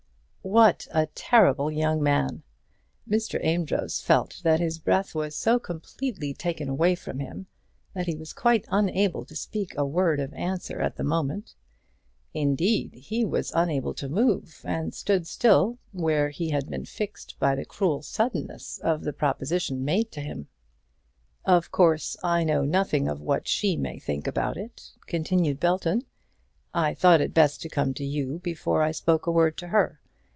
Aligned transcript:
What 0.43 0.87
a 0.91 1.05
terrible 1.13 1.69
young 1.69 2.01
man! 2.01 2.41
Mr. 3.07 3.39
Amedroz 3.45 4.01
felt 4.01 4.41
that 4.43 4.59
his 4.59 4.79
breath 4.79 5.13
was 5.13 5.35
so 5.35 5.59
completely 5.59 6.33
taken 6.33 6.67
away 6.67 6.95
from 6.95 7.19
him 7.19 7.45
that 7.93 8.07
he 8.07 8.15
was 8.15 8.33
quite 8.33 8.65
unable 8.69 9.23
to 9.25 9.35
speak 9.35 9.75
a 9.77 9.85
word 9.85 10.19
of 10.19 10.33
answer 10.33 10.81
at 10.81 10.95
the 10.95 11.03
moment. 11.03 11.53
Indeed, 12.33 12.95
he 12.95 13.23
was 13.23 13.51
unable 13.53 13.93
to 13.93 14.09
move, 14.09 14.61
and 14.65 14.95
stood 14.95 15.27
still, 15.27 15.77
where 15.91 16.31
he 16.31 16.49
had 16.49 16.71
been 16.71 16.85
fixed 16.85 17.37
by 17.39 17.53
the 17.53 17.63
cruel 17.63 18.01
suddenness 18.01 18.79
of 18.79 19.03
the 19.03 19.13
proposition 19.13 19.85
made 19.85 20.11
to 20.13 20.21
him. 20.21 20.47
"Of 21.45 21.69
course 21.71 22.17
I 22.23 22.43
know 22.43 22.65
nothing 22.65 23.07
of 23.07 23.21
what 23.21 23.47
she 23.47 23.77
may 23.77 23.99
think 23.99 24.25
about 24.25 24.57
it," 24.57 24.89
continued 25.05 25.59
Belton. 25.59 26.05
"I 26.73 26.95
thought 26.95 27.21
it 27.21 27.31
best 27.35 27.61
to 27.61 27.69
come 27.69 27.93
to 27.93 28.03
you 28.03 28.39
before 28.39 28.81
I 28.81 28.91
spoke 28.91 29.27
a 29.27 29.31
word 29.31 29.55
to 29.59 29.67
her. 29.67 29.99